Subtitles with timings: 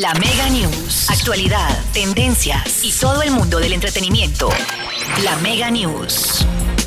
[0.00, 1.10] La Mega News.
[1.10, 4.48] Actualidad, tendencias y todo el mundo del entretenimiento.
[5.22, 6.46] La Mega News.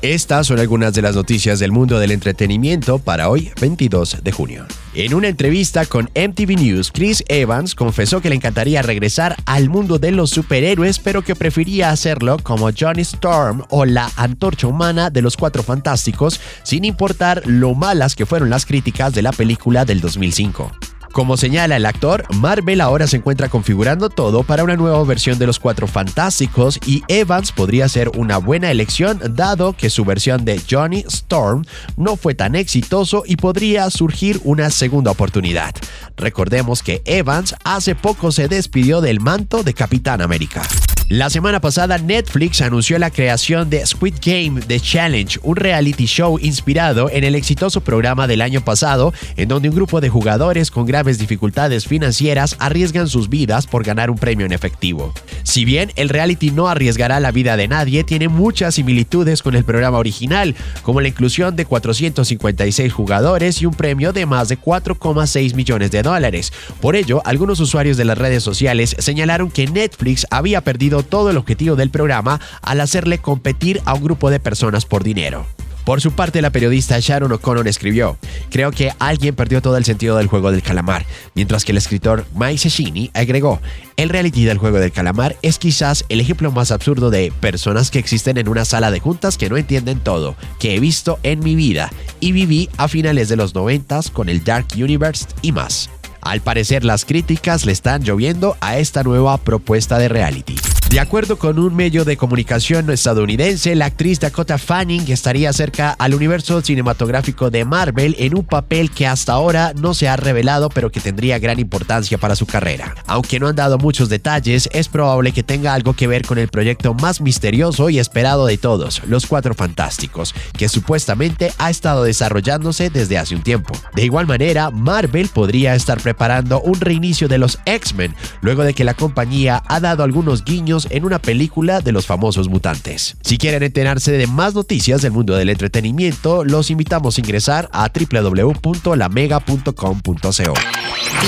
[0.00, 4.66] Estas son algunas de las noticias del mundo del entretenimiento para hoy, 22 de junio.
[4.94, 9.98] En una entrevista con MTV News, Chris Evans confesó que le encantaría regresar al mundo
[9.98, 15.20] de los superhéroes, pero que prefería hacerlo como Johnny Storm o la antorcha humana de
[15.20, 20.00] los Cuatro Fantásticos, sin importar lo malas que fueron las críticas de la película del
[20.00, 20.72] 2005.
[21.14, 25.46] Como señala el actor, Marvel ahora se encuentra configurando todo para una nueva versión de
[25.46, 30.60] los Cuatro Fantásticos y Evans podría ser una buena elección dado que su versión de
[30.68, 35.72] Johnny Storm no fue tan exitoso y podría surgir una segunda oportunidad.
[36.16, 40.62] Recordemos que Evans hace poco se despidió del manto de Capitán América.
[41.10, 46.38] La semana pasada Netflix anunció la creación de Squid Game The Challenge, un reality show
[46.40, 50.86] inspirado en el exitoso programa del año pasado, en donde un grupo de jugadores con
[50.86, 55.12] graves dificultades financieras arriesgan sus vidas por ganar un premio en efectivo.
[55.42, 59.64] Si bien el reality no arriesgará la vida de nadie, tiene muchas similitudes con el
[59.64, 65.54] programa original, como la inclusión de 456 jugadores y un premio de más de 4,6
[65.54, 66.50] millones de dólares.
[66.80, 71.36] Por ello, algunos usuarios de las redes sociales señalaron que Netflix había perdido todo el
[71.36, 75.46] objetivo del programa al hacerle competir a un grupo de personas por dinero.
[75.84, 78.16] Por su parte, la periodista Sharon O'Connor escribió,
[78.50, 81.04] creo que alguien perdió todo el sentido del juego del calamar,
[81.34, 83.60] mientras que el escritor Mike Cecchini agregó,
[83.98, 87.98] el reality del juego del calamar es quizás el ejemplo más absurdo de personas que
[87.98, 91.54] existen en una sala de juntas que no entienden todo, que he visto en mi
[91.54, 95.90] vida y viví a finales de los 90 con el Dark Universe y más.
[96.22, 100.56] Al parecer las críticas le están lloviendo a esta nueva propuesta de reality.
[100.94, 106.14] De acuerdo con un medio de comunicación estadounidense, la actriz Dakota Fanning estaría cerca al
[106.14, 110.92] universo cinematográfico de Marvel en un papel que hasta ahora no se ha revelado pero
[110.92, 112.94] que tendría gran importancia para su carrera.
[113.08, 116.46] Aunque no han dado muchos detalles, es probable que tenga algo que ver con el
[116.46, 122.88] proyecto más misterioso y esperado de todos, Los Cuatro Fantásticos, que supuestamente ha estado desarrollándose
[122.88, 123.74] desde hace un tiempo.
[123.96, 128.84] De igual manera, Marvel podría estar preparando un reinicio de los X-Men, luego de que
[128.84, 133.16] la compañía ha dado algunos guiños en una película de los famosos mutantes.
[133.22, 137.88] Si quieren enterarse de más noticias del mundo del entretenimiento, los invitamos a ingresar a
[137.88, 140.54] www.lamega.com.co.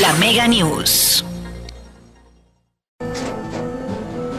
[0.00, 1.24] La Mega News.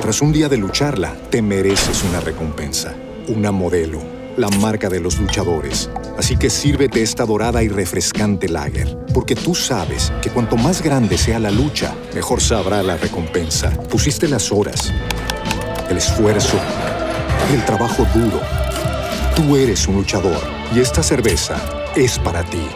[0.00, 2.94] Tras un día de lucharla, te mereces una recompensa,
[3.28, 5.90] una modelo, la marca de los luchadores.
[6.16, 11.18] Así que sírvete esta dorada y refrescante lager, porque tú sabes que cuanto más grande
[11.18, 13.70] sea la lucha, mejor sabrá la recompensa.
[13.88, 14.92] Pusiste las horas,
[15.90, 16.58] el esfuerzo,
[17.52, 18.40] el trabajo duro.
[19.34, 20.40] Tú eres un luchador
[20.74, 21.56] y esta cerveza
[21.96, 22.66] es para ti.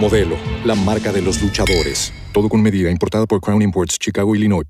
[0.00, 2.12] Modelo, la marca de los luchadores.
[2.32, 4.64] Todo con medida, importada por Crown Imports, Chicago, Illinois.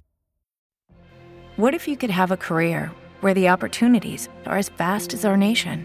[1.56, 5.36] What if you could have a career where the opportunities are as vast as our
[5.36, 5.84] nation,